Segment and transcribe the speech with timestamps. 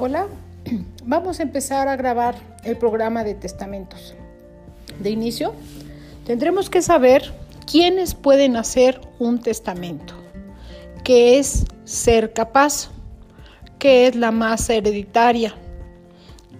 [0.00, 0.28] Hola,
[1.04, 4.14] vamos a empezar a grabar el programa de testamentos.
[5.00, 5.54] De inicio,
[6.24, 7.34] tendremos que saber
[7.68, 10.14] quiénes pueden hacer un testamento,
[11.02, 12.90] qué es ser capaz,
[13.80, 15.56] qué es la masa hereditaria,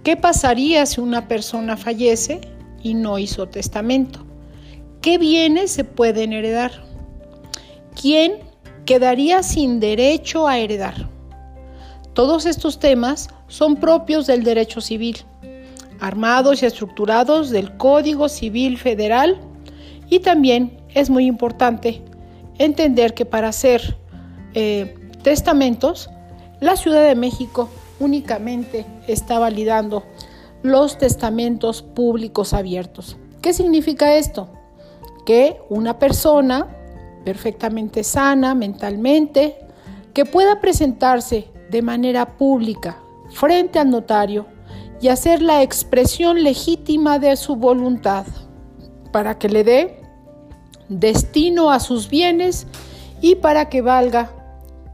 [0.03, 2.41] qué pasaría si una persona fallece
[2.83, 4.25] y no hizo testamento,
[4.99, 6.73] qué bienes se pueden heredar,
[7.95, 8.33] quién
[8.85, 11.18] quedaría sin derecho a heredar
[12.13, 15.17] todos estos temas son propios del derecho civil,
[15.99, 19.39] armados y estructurados del Código Civil Federal
[20.09, 22.01] y también es muy importante
[22.57, 23.97] entender que para hacer
[24.53, 26.09] eh, testamentos,
[26.59, 30.03] la Ciudad de México únicamente está validando
[30.63, 33.17] los testamentos públicos abiertos.
[33.41, 34.49] ¿Qué significa esto?
[35.25, 36.67] Que una persona
[37.23, 39.57] perfectamente sana mentalmente,
[40.13, 42.97] que pueda presentarse de manera pública
[43.31, 44.47] frente al notario
[45.01, 48.25] y hacer la expresión legítima de su voluntad
[49.11, 50.01] para que le dé
[50.89, 52.67] destino a sus bienes
[53.21, 54.31] y para que valga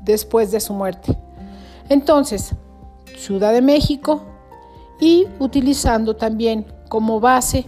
[0.01, 1.17] después de su muerte.
[1.89, 2.53] Entonces,
[3.17, 4.23] Ciudad de México
[4.99, 7.65] y utilizando también como base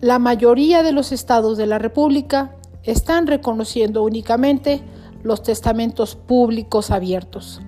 [0.00, 4.82] la mayoría de los estados de la República están reconociendo únicamente
[5.22, 7.60] los testamentos públicos abiertos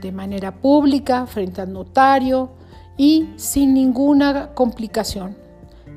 [0.00, 2.50] de manera pública frente al notario
[2.96, 5.36] y sin ninguna complicación.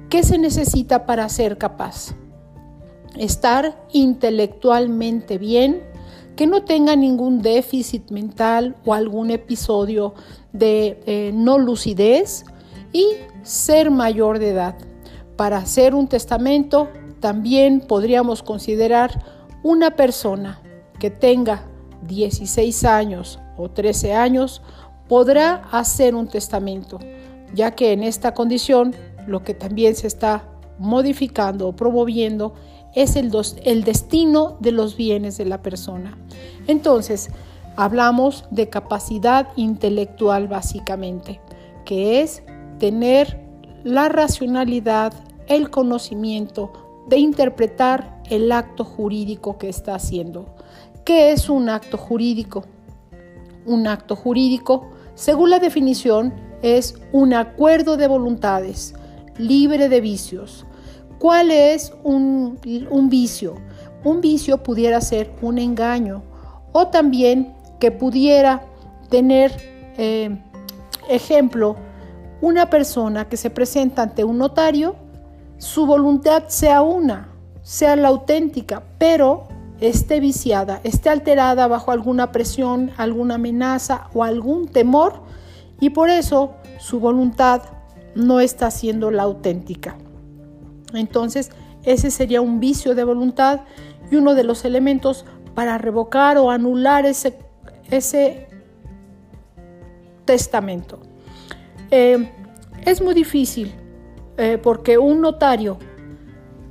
[0.09, 2.15] ¿Qué se necesita para ser capaz?
[3.17, 5.83] Estar intelectualmente bien,
[6.35, 10.13] que no tenga ningún déficit mental o algún episodio
[10.51, 12.45] de eh, no lucidez
[12.91, 13.05] y
[13.43, 14.75] ser mayor de edad.
[15.35, 19.23] Para hacer un testamento también podríamos considerar
[19.63, 20.61] una persona
[20.99, 21.63] que tenga
[22.07, 24.61] 16 años o 13 años
[25.07, 26.99] podrá hacer un testamento,
[27.53, 28.95] ya que en esta condición
[29.27, 30.43] lo que también se está
[30.79, 32.53] modificando o promoviendo
[32.95, 33.31] es el,
[33.63, 36.17] el destino de los bienes de la persona.
[36.67, 37.29] Entonces,
[37.75, 41.41] hablamos de capacidad intelectual básicamente,
[41.85, 42.43] que es
[42.79, 43.43] tener
[43.83, 45.13] la racionalidad,
[45.47, 46.71] el conocimiento
[47.07, 50.55] de interpretar el acto jurídico que está haciendo.
[51.03, 52.63] ¿Qué es un acto jurídico?
[53.65, 58.95] Un acto jurídico, según la definición, es un acuerdo de voluntades
[59.37, 60.65] libre de vicios.
[61.19, 62.59] ¿Cuál es un,
[63.09, 63.55] vicio?
[64.03, 66.23] Un vicio pudiera ser un engaño
[66.71, 68.65] o también que pudiera
[69.09, 69.51] tener,
[69.97, 70.37] eh,
[71.07, 71.75] ejemplo,
[72.41, 74.95] una persona que se presenta ante un notario,
[75.57, 77.29] su voluntad sea una,
[77.61, 79.47] sea la auténtica, pero
[79.83, 85.21] esté viciada, esté alterada bajo alguna presión, alguna amenaza o algún temor
[85.81, 87.63] y por eso su voluntad
[88.15, 89.97] no está siendo la auténtica.
[90.93, 91.51] Entonces,
[91.83, 93.61] ese sería un vicio de voluntad
[94.09, 97.37] y uno de los elementos para revocar o anular ese,
[97.91, 98.47] ese
[100.23, 100.99] testamento.
[101.91, 102.31] Eh,
[102.85, 103.73] es muy difícil
[104.37, 105.77] eh, porque un notario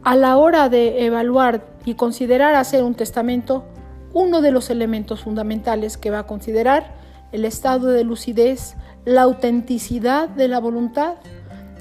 [0.03, 3.65] a la hora de evaluar y considerar hacer un testamento,
[4.13, 6.95] uno de los elementos fundamentales que va a considerar
[7.33, 11.15] el estado de lucidez, la autenticidad de la voluntad.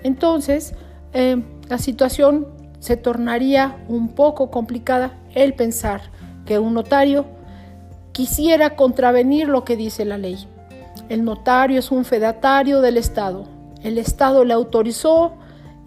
[0.03, 0.73] Entonces,
[1.13, 2.47] eh, la situación
[2.79, 6.01] se tornaría un poco complicada el pensar
[6.45, 7.25] que un notario
[8.11, 10.47] quisiera contravenir lo que dice la ley.
[11.09, 13.43] El notario es un fedatario del Estado.
[13.83, 15.33] El Estado le autorizó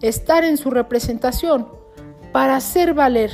[0.01, 1.67] estar en su representación
[2.31, 3.31] para hacer valer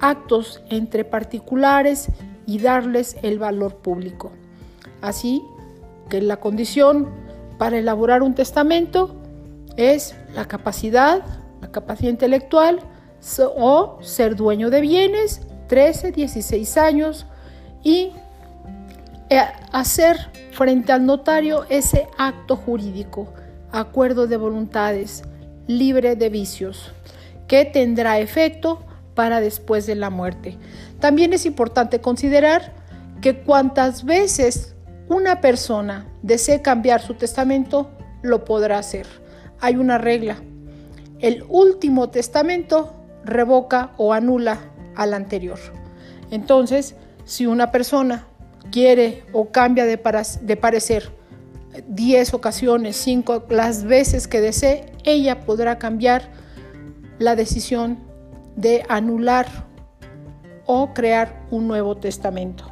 [0.00, 2.08] actos entre particulares
[2.46, 4.32] y darles el valor público.
[5.00, 5.42] Así
[6.08, 7.08] que la condición
[7.58, 9.14] para elaborar un testamento
[9.76, 11.22] es la capacidad,
[11.60, 12.80] la capacidad intelectual
[13.56, 17.26] o ser dueño de bienes, 13, 16 años
[17.82, 18.12] y
[19.28, 19.40] eh,
[19.72, 20.16] hacer
[20.52, 23.28] frente al notario ese acto jurídico,
[23.72, 25.24] acuerdo de voluntades,
[25.66, 26.92] libre de vicios,
[27.48, 28.80] que tendrá efecto
[29.16, 30.56] para después de la muerte.
[31.00, 32.72] También es importante considerar
[33.20, 34.76] que cuantas veces
[35.08, 37.90] una persona desee cambiar su testamento,
[38.22, 39.06] lo podrá hacer.
[39.60, 40.36] Hay una regla.
[41.18, 44.60] El último testamento revoca o anula
[44.94, 45.58] al anterior.
[46.30, 48.26] Entonces, si una persona
[48.70, 51.10] quiere o cambia de, parecer
[51.88, 56.30] 10 ocasiones, 5 las veces que desee, ella podrá cambiar
[57.18, 58.05] la decisión
[58.56, 59.46] de anular
[60.66, 62.64] o crear un nuevo testamento.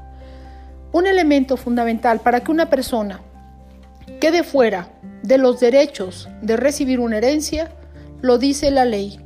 [0.93, 3.21] Un elemento fundamental para que una persona
[4.21, 4.89] quede fuera
[5.23, 7.71] de los derechos de recibir una herencia,
[8.21, 9.21] lo dice la ley.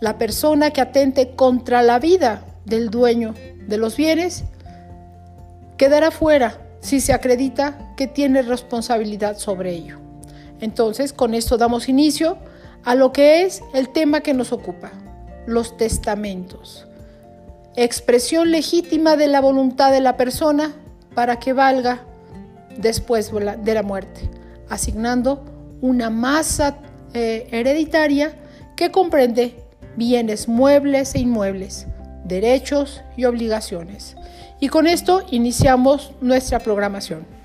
[0.00, 3.34] La persona que atente contra la vida del dueño
[3.66, 4.44] de los bienes
[5.76, 9.98] quedará fuera si se acredita que tiene responsabilidad sobre ello.
[10.60, 12.38] Entonces, con esto damos inicio
[12.84, 14.92] a lo que es el tema que nos ocupa,
[15.48, 16.86] los testamentos.
[17.74, 20.74] Expresión legítima de la voluntad de la persona
[21.14, 22.04] para que valga
[22.76, 24.28] después de la muerte,
[24.68, 25.44] asignando
[25.80, 26.78] una masa
[27.14, 28.36] eh, hereditaria
[28.76, 29.64] que comprende
[29.96, 31.86] bienes muebles e inmuebles,
[32.24, 34.16] derechos y obligaciones.
[34.60, 37.37] Y con esto iniciamos nuestra programación.